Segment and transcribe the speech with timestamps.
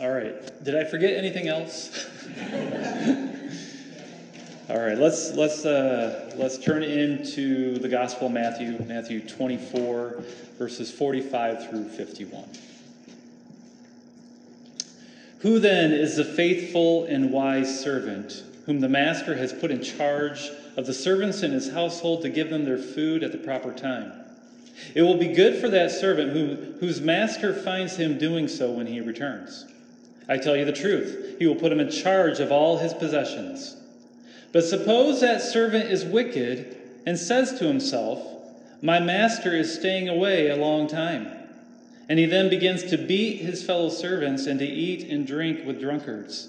[0.00, 0.64] All right.
[0.64, 2.06] Did I forget anything else?
[4.70, 4.96] All right.
[4.96, 10.22] Let's let's uh, let's turn into the Gospel of Matthew, Matthew 24,
[10.56, 12.48] verses 45 through 51.
[15.40, 20.48] Who then is the faithful and wise servant whom the master has put in charge
[20.78, 24.14] of the servants in his household to give them their food at the proper time?
[24.94, 28.86] It will be good for that servant who, whose master finds him doing so when
[28.86, 29.66] he returns.
[30.30, 33.76] I tell you the truth, he will put him in charge of all his possessions.
[34.52, 38.22] But suppose that servant is wicked and says to himself,
[38.80, 41.32] My master is staying away a long time.
[42.08, 45.80] And he then begins to beat his fellow servants and to eat and drink with
[45.80, 46.48] drunkards.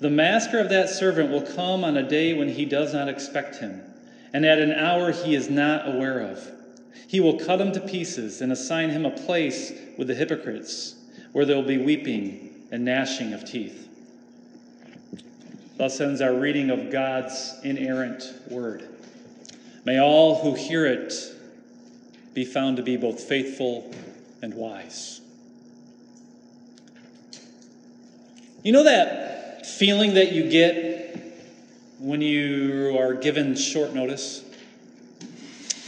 [0.00, 3.56] The master of that servant will come on a day when he does not expect
[3.56, 3.82] him,
[4.34, 6.50] and at an hour he is not aware of.
[7.06, 10.94] He will cut him to pieces and assign him a place with the hypocrites,
[11.32, 13.88] where there will be weeping and gnashing of teeth.
[15.76, 18.88] Thus ends our reading of God's inerrant word.
[19.84, 21.14] May all who hear it
[22.34, 23.94] be found to be both faithful
[24.42, 25.20] and wise.
[28.62, 31.16] You know that feeling that you get
[31.98, 34.44] when you are given short notice?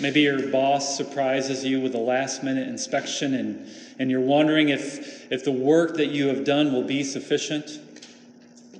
[0.00, 3.68] Maybe your boss surprises you with a last minute inspection and,
[4.00, 7.78] and you're wondering if, if the work that you have done will be sufficient.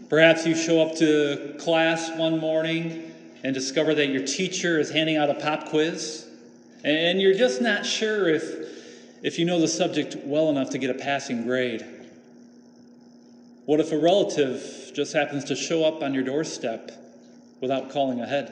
[0.09, 3.13] Perhaps you show up to class one morning
[3.45, 6.27] and discover that your teacher is handing out a pop quiz,
[6.85, 8.43] and you're just not sure if,
[9.23, 11.85] if you know the subject well enough to get a passing grade.
[13.67, 16.91] What if a relative just happens to show up on your doorstep
[17.61, 18.49] without calling ahead?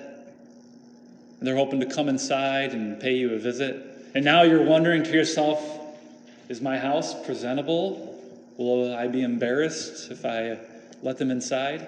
[1.39, 4.11] And they're hoping to come inside and pay you a visit.
[4.15, 5.78] And now you're wondering to yourself,
[6.49, 8.15] is my house presentable?
[8.57, 10.59] Will I be embarrassed if I
[11.03, 11.87] let them inside?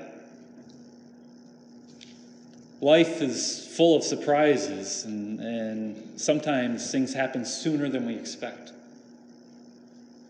[2.81, 8.73] Life is full of surprises, and, and sometimes things happen sooner than we expect.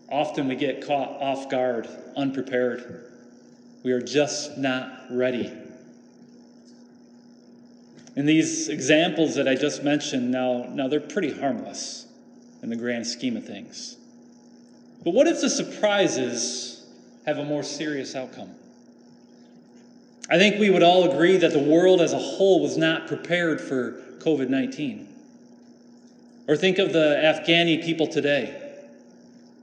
[0.09, 1.87] Often we get caught off guard,
[2.17, 3.05] unprepared.
[3.83, 5.51] We are just not ready.
[8.17, 12.05] And these examples that I just mentioned now, now they're pretty harmless
[12.61, 13.95] in the grand scheme of things.
[15.03, 16.85] But what if the surprises
[17.25, 18.51] have a more serious outcome?
[20.29, 23.59] I think we would all agree that the world as a whole was not prepared
[23.59, 25.07] for COVID 19.
[26.47, 28.57] Or think of the Afghani people today.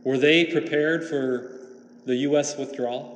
[0.04, 1.58] Were they prepared for
[2.06, 2.56] the U.S.
[2.56, 3.14] withdrawal?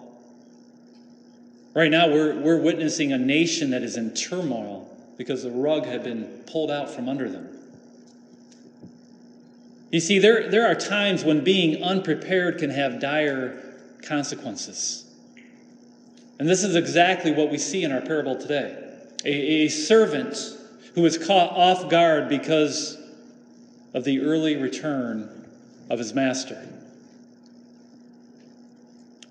[1.74, 6.04] Right now, we're, we're witnessing a nation that is in turmoil because the rug had
[6.04, 7.48] been pulled out from under them.
[9.92, 13.62] You see, there, there are times when being unprepared can have dire
[14.02, 15.04] consequences.
[16.38, 18.76] And this is exactly what we see in our parable today
[19.24, 20.36] a, a servant
[20.94, 22.98] who is caught off guard because
[23.94, 25.48] of the early return
[25.90, 26.66] of his master.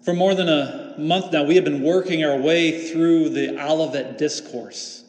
[0.03, 4.17] For more than a month now, we have been working our way through the Olivet
[4.17, 5.03] Discourse,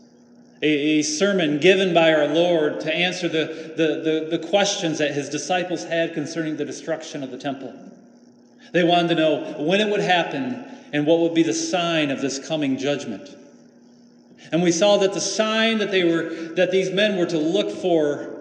[0.63, 5.13] a, a sermon given by our Lord to answer the, the, the, the questions that
[5.13, 7.75] his disciples had concerning the destruction of the temple.
[8.73, 12.21] They wanted to know when it would happen and what would be the sign of
[12.21, 13.37] this coming judgment.
[14.53, 17.71] And we saw that the sign that they were that these men were to look
[17.71, 18.33] for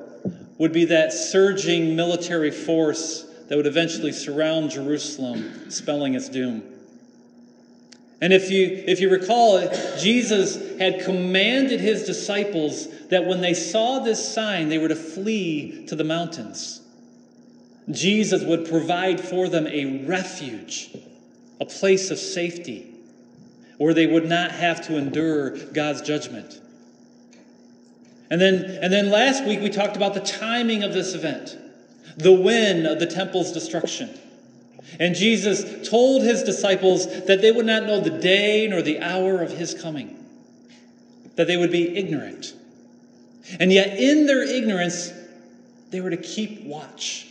[0.58, 6.64] would be that surging military force that would eventually surround Jerusalem, spelling its doom.
[8.22, 9.68] And if you, if you recall,
[9.98, 15.86] Jesus had commanded his disciples that when they saw this sign, they were to flee
[15.88, 16.82] to the mountains.
[17.90, 20.96] Jesus would provide for them a refuge,
[21.60, 22.94] a place of safety,
[23.78, 26.62] where they would not have to endure God's judgment.
[28.30, 31.58] And then, and then last week we talked about the timing of this event
[32.18, 34.10] the when of the temple's destruction.
[35.00, 39.42] And Jesus told his disciples that they would not know the day nor the hour
[39.42, 40.18] of his coming,
[41.36, 42.54] that they would be ignorant.
[43.60, 45.12] And yet, in their ignorance,
[45.90, 47.28] they were to keep watch.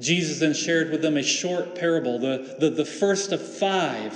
[0.00, 4.14] Jesus then shared with them a short parable, the, the, the first of five,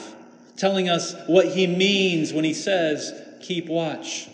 [0.57, 4.29] telling us what he means when he says, Keep watch.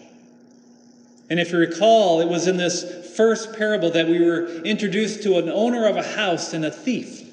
[1.29, 5.39] And if you recall, it was in this first parable that we were introduced to
[5.39, 7.29] an owner of a house and a thief.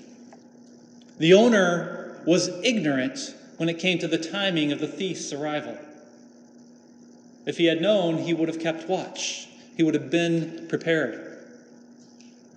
[1.18, 5.78] The owner was ignorant when it came to the timing of the thief's arrival.
[7.46, 11.24] If he had known, he would have kept watch, he would have been prepared.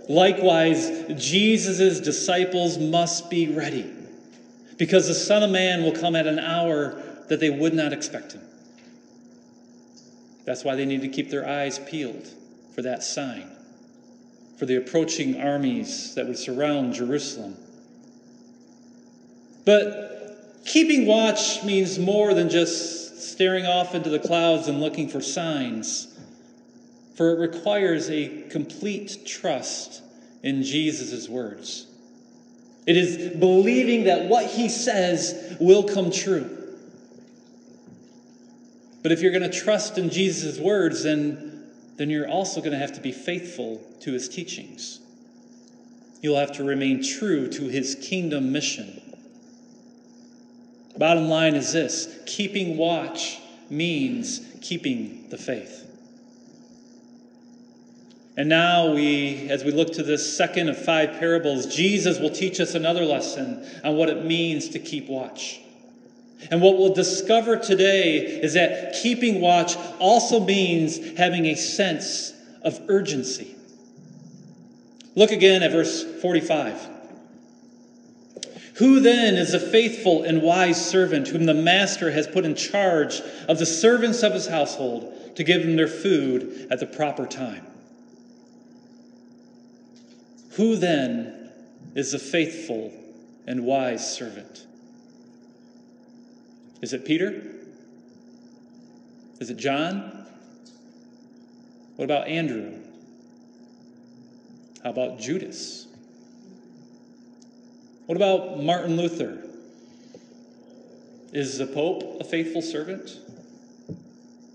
[0.08, 3.88] Likewise, Jesus' disciples must be ready
[4.76, 8.32] because the Son of Man will come at an hour that they would not expect
[8.32, 8.42] him.
[10.44, 12.28] That's why they need to keep their eyes peeled
[12.80, 13.46] for that sign,
[14.58, 17.54] for the approaching armies that would surround Jerusalem.
[19.66, 25.20] But keeping watch means more than just staring off into the clouds and looking for
[25.20, 26.16] signs
[27.16, 30.00] for it requires a complete trust
[30.42, 31.86] in Jesus' words.
[32.86, 36.48] It is believing that what he says will come true.
[39.02, 41.49] But if you're going to trust in Jesus' words, then,
[42.00, 45.00] then you're also going to have to be faithful to his teachings.
[46.22, 49.02] You'll have to remain true to his kingdom mission.
[50.96, 53.38] Bottom line is this keeping watch
[53.68, 55.86] means keeping the faith.
[58.38, 62.60] And now we, as we look to this second of five parables, Jesus will teach
[62.60, 65.60] us another lesson on what it means to keep watch.
[66.50, 72.32] And what we'll discover today is that keeping watch also means having a sense
[72.62, 73.54] of urgency.
[75.14, 76.88] Look again at verse 45.
[78.76, 83.20] Who then is a faithful and wise servant whom the master has put in charge
[83.46, 87.66] of the servants of his household to give them their food at the proper time?
[90.52, 91.50] Who then
[91.94, 92.92] is a faithful
[93.46, 94.66] and wise servant?
[96.80, 97.42] Is it Peter?
[99.38, 100.26] Is it John?
[101.96, 102.78] What about Andrew?
[104.82, 105.86] How about Judas?
[108.06, 109.46] What about Martin Luther?
[111.32, 113.18] Is the Pope a faithful servant?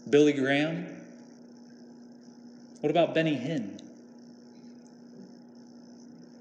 [0.10, 0.88] Billy Graham?
[2.82, 3.82] What about Benny Hinn?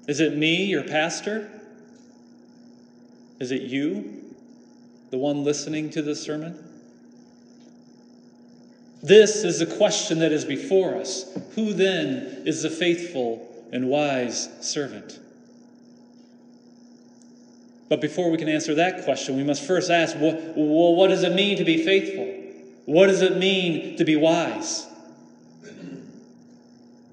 [0.07, 1.49] Is it me, your pastor?
[3.39, 4.24] Is it you,
[5.15, 6.61] the one listening to this sermon?
[9.01, 11.33] This is the question that is before us.
[11.55, 15.17] Who then is the faithful and wise servant?
[17.87, 21.33] But before we can answer that question, we must first ask well, what does it
[21.33, 22.25] mean to be faithful?
[22.83, 24.85] What does it mean to be wise?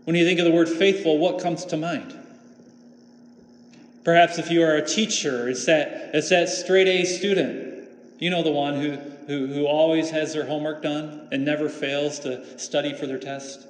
[0.05, 2.19] When you think of the word faithful, what comes to mind?
[4.03, 7.72] Perhaps if you are a teacher, it's that, it's that straight A student.
[8.23, 8.93] You know, the one who,
[9.27, 13.67] who, who always has their homework done and never fails to study for their test.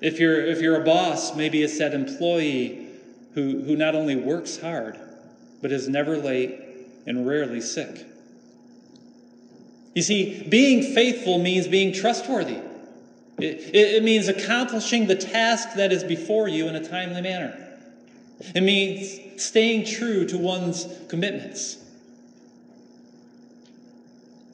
[0.00, 2.88] If you're, if you're a boss, maybe it's that employee
[3.34, 4.98] who, who not only works hard,
[5.62, 6.58] but is never late
[7.06, 8.08] and rarely sick.
[9.94, 12.58] You see, being faithful means being trustworthy.
[13.38, 17.56] It, it, means accomplishing the task that is before you in a timely manner.
[18.52, 21.76] It means staying true to one's commitments.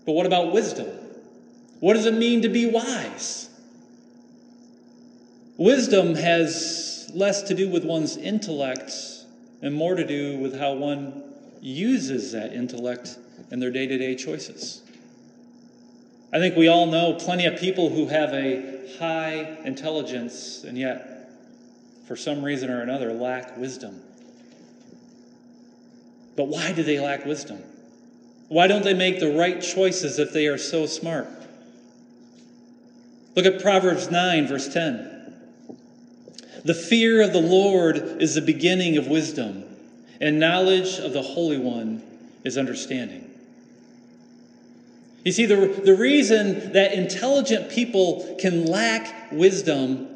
[0.06, 0.88] But what about wisdom?
[1.80, 3.50] What does it mean to be wise?
[5.58, 8.92] Wisdom has less to do with one's intellect
[9.62, 11.22] and more to do with how one
[11.60, 13.18] uses that intellect
[13.50, 14.82] in their day to day choices.
[16.32, 21.30] I think we all know plenty of people who have a high intelligence and yet
[22.06, 24.00] for some reason or another, lack wisdom.
[26.36, 27.62] But why do they lack wisdom?
[28.48, 31.28] Why don't they make the right choices if they are so smart?
[33.34, 35.34] Look at Proverbs 9, verse 10.
[36.64, 39.64] The fear of the Lord is the beginning of wisdom,
[40.20, 42.02] and knowledge of the Holy One
[42.44, 43.30] is understanding.
[45.24, 50.08] You see, the, the reason that intelligent people can lack wisdom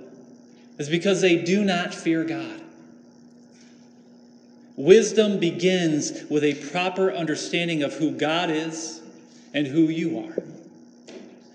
[0.78, 2.60] is because they do not fear God.
[4.80, 9.02] Wisdom begins with a proper understanding of who God is
[9.52, 10.36] and who you are.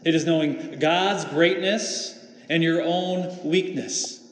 [0.03, 4.23] It is knowing God's greatness and your own weakness.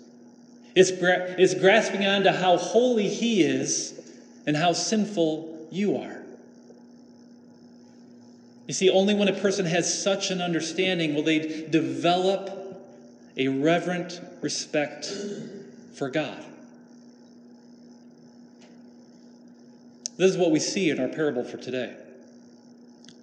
[0.75, 3.99] It's, gra- it's grasping onto how holy He is
[4.45, 6.21] and how sinful you are.
[8.67, 12.51] You see, only when a person has such an understanding will they develop
[13.37, 15.11] a reverent respect
[15.95, 16.45] for God.
[20.17, 21.95] This is what we see in our parable for today.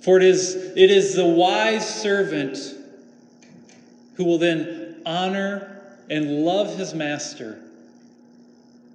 [0.02, 2.58] For it is, it is the wise servant
[4.14, 7.60] who will then honor and love his master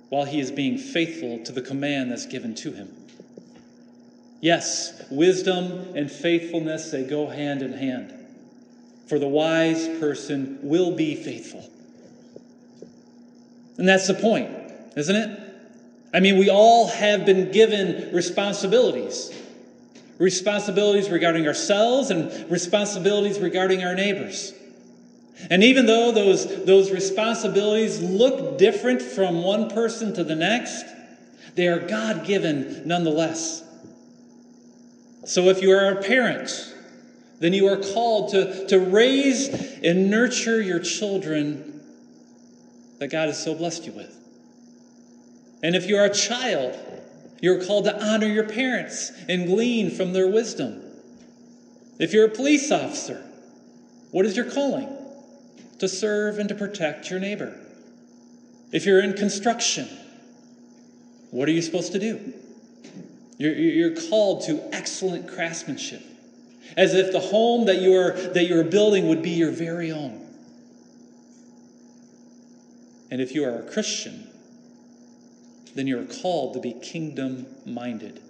[0.10, 2.94] while he is being faithful to the command that's given to him.
[4.42, 8.14] Yes, wisdom and faithfulness, they go hand in hand
[9.08, 11.70] for the wise person will be faithful.
[13.78, 14.50] And that's the point,
[14.96, 15.40] isn't it?
[16.16, 19.34] I mean, we all have been given responsibilities
[20.18, 24.54] responsibilities regarding ourselves and responsibilities regarding our neighbors.
[25.50, 30.86] And even though those, those responsibilities look different from one person to the next,
[31.56, 33.62] they are God given nonetheless.
[35.26, 36.74] So if you are a parent,
[37.40, 39.50] then you are called to, to raise
[39.84, 41.82] and nurture your children
[43.00, 44.25] that God has so blessed you with.
[45.66, 46.78] And if you are a child,
[47.42, 50.80] you're called to honor your parents and glean from their wisdom.
[51.98, 53.26] If you're a police officer,
[54.12, 54.88] what is your calling?
[55.80, 57.58] To serve and to protect your neighbor.
[58.72, 59.90] If you're in construction,
[61.32, 62.32] what are you supposed to do?
[63.40, 66.04] You're, you're called to excellent craftsmanship,
[66.78, 69.92] as if the home that you are that you are building would be your very
[69.92, 70.28] own.
[73.10, 74.30] And if you are a Christian,
[75.76, 78.22] then you're called to be kingdom minded.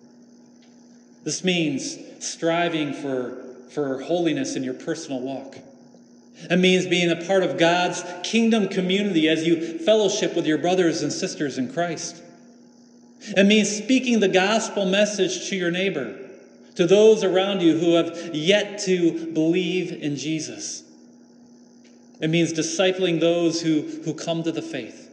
[1.23, 5.57] This means striving for, for holiness in your personal walk.
[6.49, 11.01] It means being a part of God's kingdom community as you fellowship with your brothers
[11.01, 12.21] and sisters in Christ.
[13.21, 16.19] It means speaking the gospel message to your neighbor,
[16.75, 20.83] to those around you who have yet to believe in Jesus.
[22.19, 25.04] It means discipling those who, who come to the faith.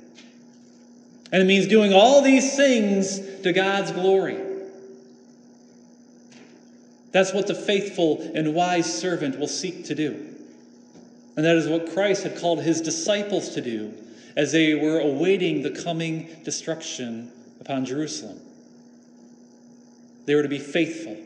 [1.33, 4.39] And it means doing all these things to God's glory.
[7.11, 10.29] That's what the faithful and wise servant will seek to do.
[11.37, 13.95] And that is what Christ had called his disciples to do
[14.37, 18.39] as they were awaiting the coming destruction upon Jerusalem.
[20.27, 21.17] They were to be faithful,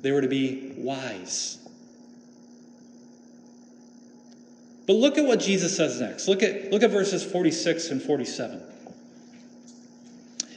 [0.00, 1.58] they were to be wise.
[4.86, 6.28] But look at what Jesus says next.
[6.28, 8.62] Look at, look at verses 46 and 47.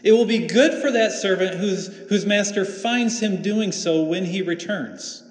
[0.03, 4.25] It will be good for that servant whose, whose master finds him doing so when
[4.25, 5.23] he returns.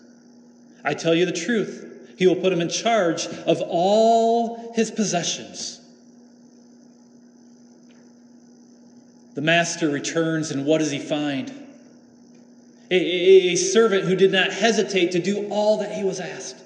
[0.84, 5.80] I tell you the truth, he will put him in charge of all his possessions.
[9.34, 11.50] The master returns, and what does he find?
[12.90, 16.56] A, a, a, servant who did not hesitate to do all that he was asked.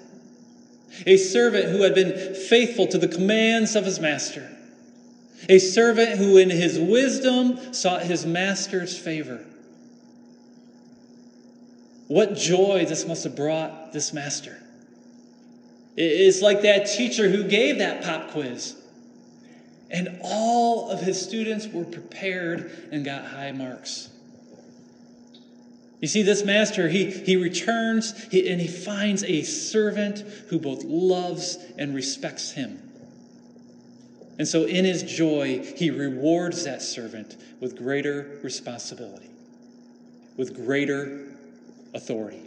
[1.06, 4.48] A servant who had been faithful to the commands of his master.
[5.48, 9.44] A servant who, in his wisdom, sought his master's favor.
[12.08, 14.58] What joy this must have brought this master.
[15.96, 18.76] It's like that teacher who gave that pop quiz.
[19.90, 24.10] And all of his students were prepared and got high marks.
[26.00, 30.84] You see, this master, he, he returns he, and he finds a servant who both
[30.84, 32.83] loves and respects him.
[34.38, 39.30] And so, in his joy, he rewards that servant with greater responsibility,
[40.36, 41.26] with greater
[41.94, 42.40] authority.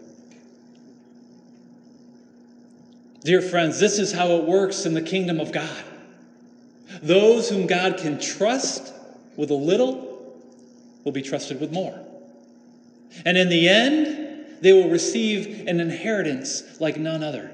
[3.23, 5.83] Dear friends, this is how it works in the kingdom of God.
[7.01, 8.93] Those whom God can trust
[9.35, 10.35] with a little
[11.03, 11.97] will be trusted with more.
[13.25, 17.51] And in the end, they will receive an inheritance like none other.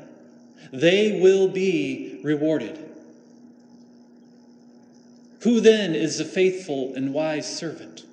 [0.71, 2.82] They will be rewarded.
[5.43, 8.05] Who then is the faithful and wise servant?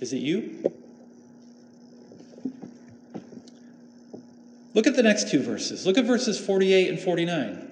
[0.00, 0.72] Is it you?
[4.72, 5.84] Look at the next two verses.
[5.84, 7.70] Look at verses 48 and 49.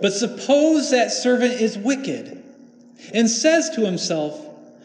[0.00, 2.40] But suppose that servant is wicked
[3.12, 4.40] and says to himself,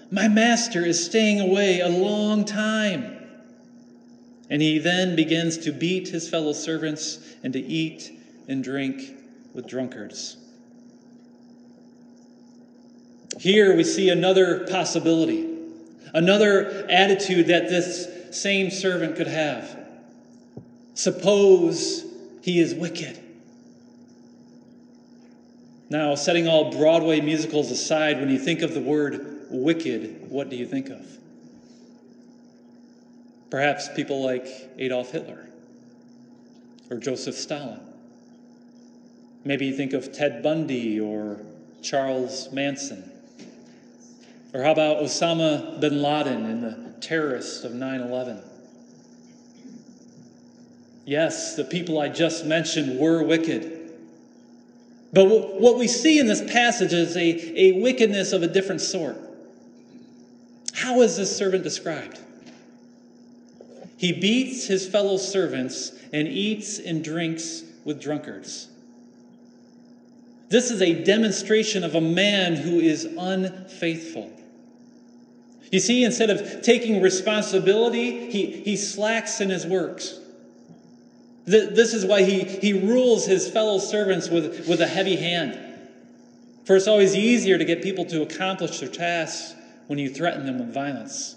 [0.09, 3.17] My master is staying away a long time.
[4.49, 8.11] And he then begins to beat his fellow servants and to eat
[8.47, 9.03] and drink
[9.53, 10.37] with drunkards.
[13.41, 15.49] Here we see another possibility,
[16.13, 19.79] another attitude that this same servant could have.
[20.93, 22.05] Suppose
[22.43, 23.19] he is wicked.
[25.89, 30.55] Now, setting all Broadway musicals aside, when you think of the word wicked, what do
[30.55, 31.03] you think of?
[33.49, 34.45] Perhaps people like
[34.77, 35.47] Adolf Hitler
[36.91, 37.81] or Joseph Stalin.
[39.43, 41.41] Maybe you think of Ted Bundy or
[41.81, 43.10] Charles Manson.
[44.53, 48.41] Or how about Osama bin Laden and the terrorists of 9 11?
[51.05, 53.79] Yes, the people I just mentioned were wicked.
[55.13, 55.25] But
[55.59, 59.17] what we see in this passage is a, a wickedness of a different sort.
[60.73, 62.19] How is this servant described?
[63.97, 68.67] He beats his fellow servants and eats and drinks with drunkards.
[70.49, 74.31] This is a demonstration of a man who is unfaithful.
[75.71, 80.19] You see, instead of taking responsibility, he, he slacks in his works.
[81.45, 85.57] This is why he, he rules his fellow servants with, with a heavy hand.
[86.65, 89.55] For it's always easier to get people to accomplish their tasks
[89.87, 91.35] when you threaten them with violence.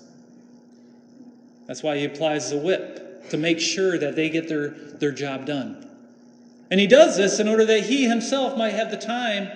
[1.66, 5.46] That's why he applies the whip to make sure that they get their, their job
[5.46, 5.88] done.
[6.70, 9.48] And he does this in order that he himself might have the time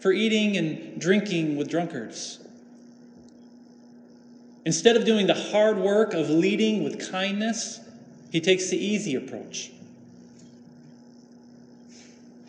[0.00, 2.43] for eating and drinking with drunkards.
[4.64, 7.80] Instead of doing the hard work of leading with kindness,
[8.30, 9.70] he takes the easy approach.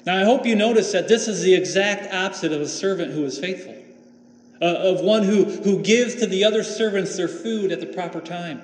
[0.06, 3.26] Now, I hope you notice that this is the exact opposite of a servant who
[3.26, 3.76] is faithful,
[4.62, 8.22] uh, of one who, who gives to the other servants their food at the proper
[8.22, 8.62] time.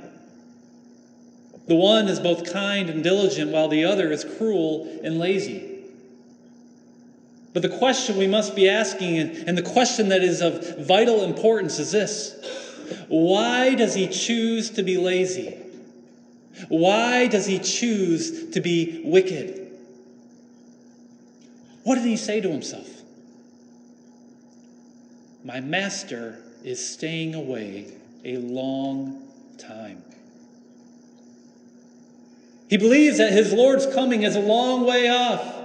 [1.67, 5.67] The one is both kind and diligent, while the other is cruel and lazy.
[7.53, 11.79] But the question we must be asking, and the question that is of vital importance,
[11.79, 12.35] is this
[13.07, 15.57] Why does he choose to be lazy?
[16.67, 19.67] Why does he choose to be wicked?
[21.83, 22.87] What did he say to himself?
[25.43, 27.87] My master is staying away
[28.23, 30.03] a long time.
[32.69, 35.55] He believes that his Lord's coming is a long way off.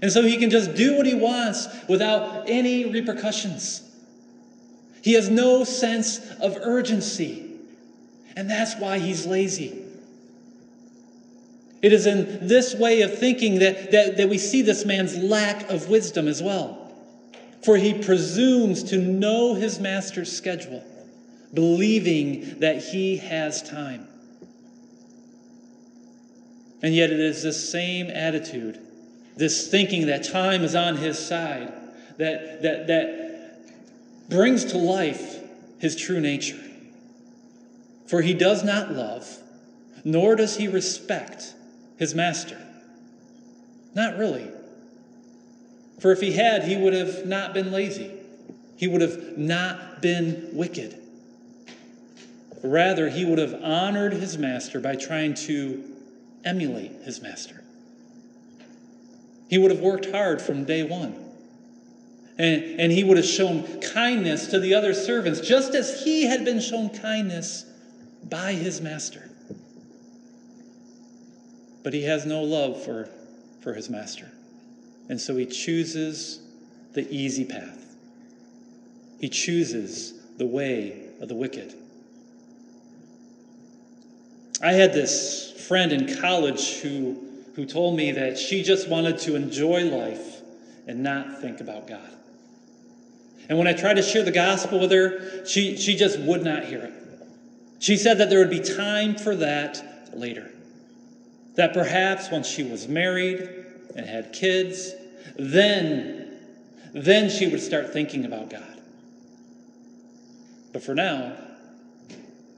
[0.00, 3.82] And so he can just do what he wants without any repercussions.
[5.08, 7.50] He has no sense of urgency.
[8.36, 9.82] And that's why he's lazy.
[11.80, 15.70] It is in this way of thinking that, that, that we see this man's lack
[15.70, 16.92] of wisdom as well.
[17.64, 20.84] For he presumes to know his master's schedule,
[21.54, 24.06] believing that he has time.
[26.82, 28.78] And yet, it is this same attitude,
[29.38, 31.72] this thinking that time is on his side,
[32.18, 33.27] that, that, that
[34.28, 35.40] brings to life
[35.78, 36.60] his true nature.
[38.06, 39.38] For he does not love,
[40.04, 41.54] nor does he respect
[41.98, 42.58] his master?
[43.94, 44.48] Not really.
[46.00, 48.12] For if he had, he would have not been lazy.
[48.76, 50.96] He would have not been wicked.
[52.62, 55.82] Rather, he would have honored his master by trying to
[56.44, 57.62] emulate his master.
[59.48, 61.27] He would have worked hard from day one.
[62.38, 66.44] And, and he would have shown kindness to the other servants, just as he had
[66.44, 67.64] been shown kindness
[68.28, 69.28] by his master
[71.88, 73.08] but he has no love for,
[73.62, 74.30] for his master.
[75.08, 76.38] And so he chooses
[76.92, 77.96] the easy path.
[79.18, 81.72] He chooses the way of the wicked.
[84.62, 87.16] I had this friend in college who,
[87.54, 90.42] who told me that she just wanted to enjoy life
[90.86, 92.10] and not think about God.
[93.48, 96.64] And when I tried to share the gospel with her, she, she just would not
[96.64, 96.92] hear it.
[97.78, 100.50] She said that there would be time for that later.
[101.54, 103.48] That perhaps once she was married
[103.96, 104.92] and had kids,
[105.38, 106.30] then,
[106.92, 108.80] then she would start thinking about God.
[110.72, 111.36] But for now,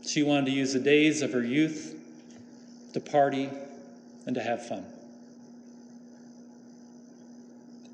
[0.06, 1.94] she wanted to use the days of her youth
[2.94, 3.48] to party
[4.26, 4.84] and to have fun.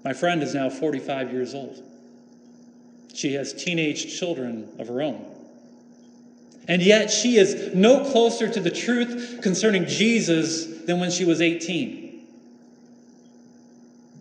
[0.04, 1.82] My friend is now 45 years old.
[3.16, 5.24] She has teenage children of her own.
[6.68, 11.40] And yet she is no closer to the truth concerning Jesus than when she was
[11.40, 12.26] 18.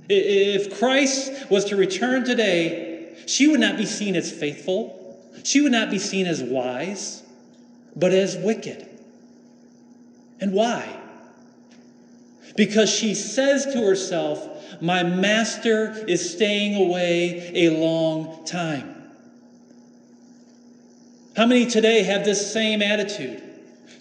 [0.08, 5.20] If Christ was to return today, she would not be seen as faithful.
[5.44, 7.22] She would not be seen as wise,
[7.98, 8.88] but as wicked.
[10.40, 11.02] And why?
[12.56, 18.96] Because she says to herself, My master is staying away a long time.
[21.36, 23.44] How many today have this same attitude,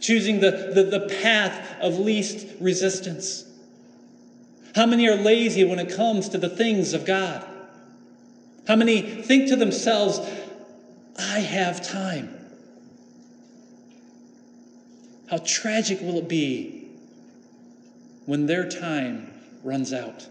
[0.00, 3.44] choosing the, the, the path of least resistance?
[4.76, 7.44] How many are lazy when it comes to the things of God?
[8.68, 10.20] How many think to themselves,
[11.18, 12.34] I have time?
[15.28, 16.73] How tragic will it be
[18.26, 19.32] when their time
[19.62, 20.26] runs out?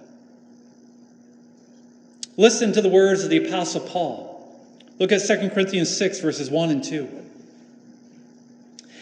[2.38, 4.34] Listen to the words of the Apostle Paul.
[5.00, 7.24] Look at 2 Corinthians 6, verses 1 and 2.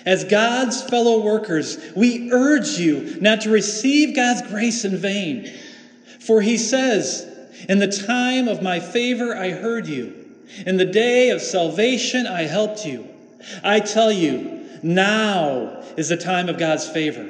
[0.05, 5.51] As God's fellow workers, we urge you not to receive God's grace in vain.
[6.19, 7.27] For he says,
[7.69, 10.15] In the time of my favor I heard you,
[10.65, 13.07] in the day of salvation I helped you.
[13.63, 17.29] I tell you, now is the time of God's favor.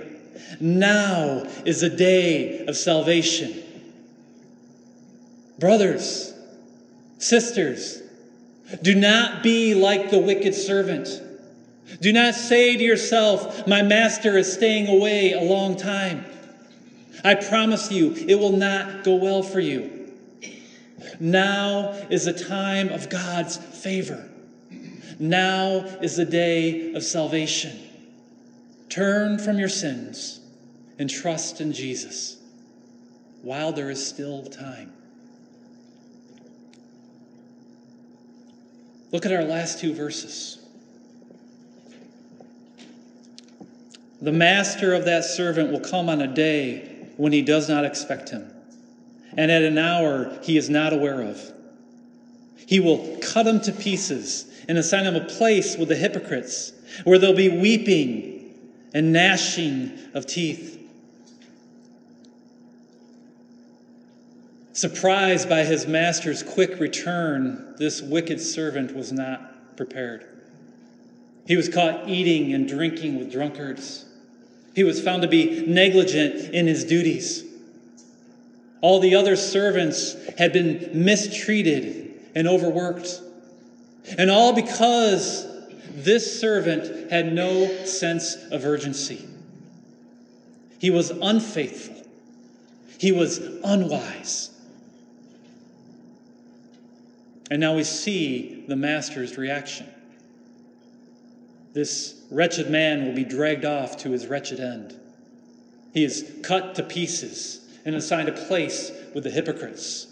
[0.60, 3.64] Now is the day of salvation.
[5.60, 6.32] Brothers,
[7.22, 8.02] Sisters,
[8.82, 11.08] do not be like the wicked servant.
[12.02, 16.26] Do not say to yourself, My master is staying away a long time.
[17.24, 20.12] I promise you, it will not go well for you.
[21.20, 24.28] Now is the time of God's favor.
[25.20, 27.78] Now is the day of salvation.
[28.92, 30.42] Turn from your sins
[31.00, 32.36] and trust in Jesus
[33.42, 34.92] while there is still time.
[39.14, 40.60] Look at our last two verses.
[44.22, 48.30] The master of that servant will come on a day when he does not expect
[48.30, 48.52] him,
[49.38, 51.42] and at an hour he is not aware of.
[52.68, 56.74] He will cut him to pieces and assign him a place with the hypocrites,
[57.06, 58.31] where there'll be weeping
[58.94, 60.78] and gnashing of teeth.
[64.74, 70.26] Surprised by his master's quick return, this wicked servant was not prepared.
[71.46, 74.06] He was caught eating and drinking with drunkards.
[74.74, 77.44] He was found to be negligent in his duties.
[78.82, 83.22] All the other servants had been mistreated and overworked.
[84.18, 85.46] And all because
[85.94, 89.28] this servant had no sense of urgency.
[90.80, 91.96] He was unfaithful.
[92.98, 94.50] He was unwise.
[97.50, 99.88] And now we see the master's reaction.
[101.74, 104.98] This wretched man will be dragged off to his wretched end.
[105.94, 110.08] He is cut to pieces and assigned a place with the hypocrites.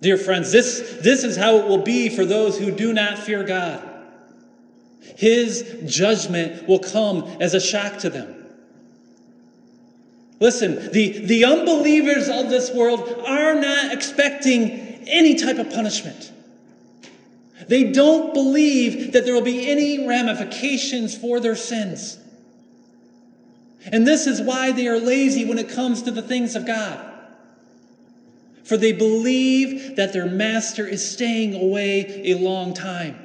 [0.00, 3.42] Dear friends, this, this is how it will be for those who do not fear
[3.42, 3.82] God.
[5.16, 8.34] His judgment will come as a shock to them.
[10.40, 14.70] Listen, the, the unbelievers of this world are not expecting
[15.08, 16.32] any type of punishment.
[17.66, 22.18] They don't believe that there will be any ramifications for their sins.
[23.90, 27.07] And this is why they are lazy when it comes to the things of God.
[28.68, 33.16] For they believe that their master is staying away a long time.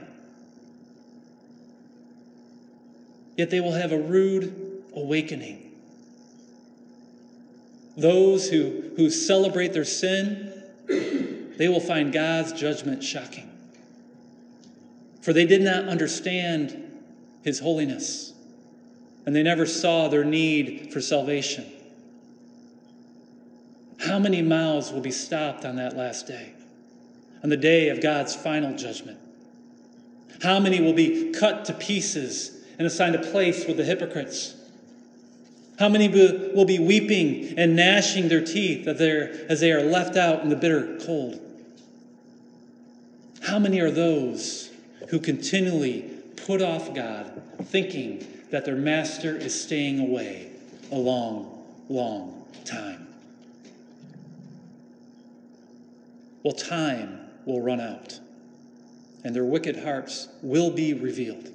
[3.37, 5.63] Yet they will have a rude awakening
[7.95, 10.51] those who, who celebrate their sin,
[10.87, 13.49] they will find God's judgment shocking.
[15.21, 16.91] For they did not understand
[17.43, 18.33] his holiness,
[19.25, 21.65] and they never saw their need for salvation.
[24.03, 26.51] How many mouths will be stopped on that last day,
[27.41, 29.17] on the day of God's final judgment?
[30.41, 34.55] How many will be cut to pieces and assigned a place with the hypocrites?
[35.79, 36.09] How many
[36.53, 40.97] will be weeping and gnashing their teeth as they are left out in the bitter
[41.05, 41.39] cold?
[43.41, 44.69] How many are those
[45.09, 50.49] who continually put off God, thinking that their master is staying away
[50.91, 53.02] a long, long time?
[56.43, 58.19] Well, time will run out,
[59.23, 61.49] and their wicked hearts will be revealed.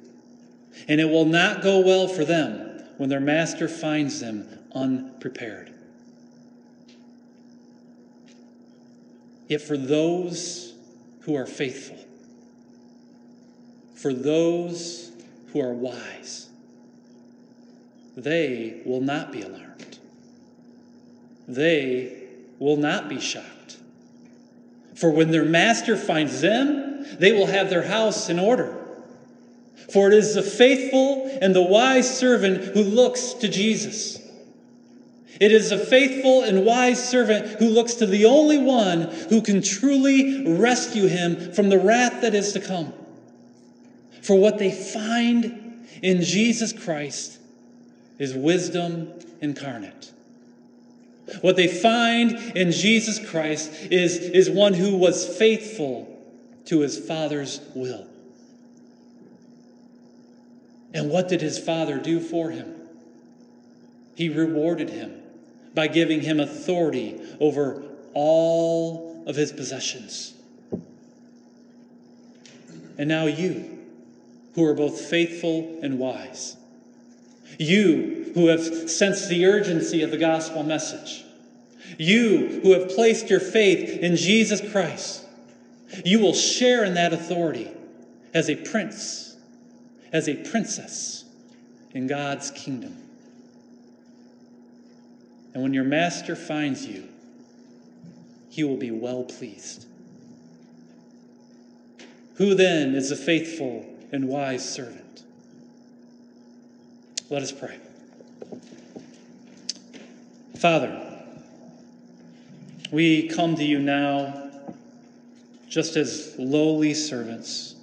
[0.86, 5.72] And it will not go well for them when their master finds them unprepared.
[9.48, 10.74] Yet for those
[11.20, 11.98] who are faithful,
[13.94, 15.10] for those
[15.52, 16.48] who are wise,
[18.16, 19.98] they will not be alarmed.
[21.46, 22.24] They
[22.58, 23.77] will not be shocked.
[24.98, 28.78] For when their master finds them, they will have their house in order
[29.90, 34.20] for it is the faithful and the wise servant who looks to Jesus.
[35.40, 39.62] It is a faithful and wise servant who looks to the only one who can
[39.62, 42.92] truly rescue him from the wrath that is to come.
[44.20, 47.38] For what they find in Jesus Christ
[48.18, 50.12] is wisdom incarnate.
[51.40, 56.18] What they find in Jesus Christ is, is one who was faithful
[56.66, 58.06] to his Father's will.
[60.94, 62.74] And what did his father do for him?
[64.14, 65.12] He rewarded him
[65.74, 70.34] by giving him authority over all of his possessions.
[72.96, 73.78] And now you,
[74.54, 76.56] who are both faithful and wise,
[77.58, 81.24] you who have sensed the urgency of the gospel message,
[81.98, 85.24] you who have placed your faith in Jesus Christ,
[86.04, 87.70] you will share in that authority
[88.34, 89.28] as a prince
[90.12, 91.24] as a princess
[91.92, 92.96] in God's kingdom.
[95.54, 97.08] And when your master finds you,
[98.50, 99.86] he will be well pleased.
[102.36, 105.22] Who then is a faithful and wise servant?
[107.30, 107.78] Let us pray.
[110.58, 111.00] Father,
[112.90, 114.50] we come to you now
[115.68, 117.76] just as lowly servants.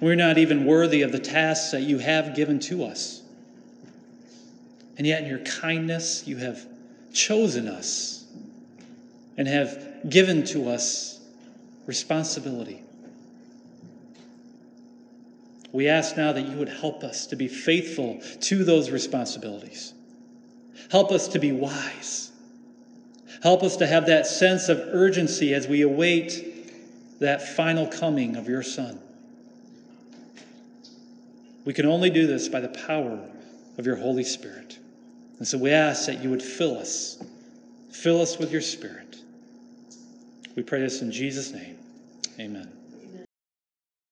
[0.00, 3.22] We're not even worthy of the tasks that you have given to us.
[4.98, 6.64] And yet, in your kindness, you have
[7.12, 8.24] chosen us
[9.36, 11.18] and have given to us
[11.86, 12.84] responsibility.
[15.72, 19.92] We ask now that you would help us to be faithful to those responsibilities.
[20.90, 22.30] Help us to be wise.
[23.42, 28.48] Help us to have that sense of urgency as we await that final coming of
[28.48, 28.98] your Son.
[31.64, 33.18] We can only do this by the power
[33.78, 34.78] of your Holy Spirit.
[35.38, 37.22] And so we ask that you would fill us,
[37.90, 39.16] fill us with your Spirit.
[40.54, 41.76] We pray this in Jesus' name.
[42.38, 42.75] Amen.